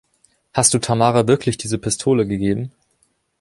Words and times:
Hast 0.51 0.73
du 0.73 0.79
Tamara 0.79 1.27
wirklich 1.27 1.57
diese 1.59 1.77
Pistole 1.77 2.25
gegeben? 2.25 2.71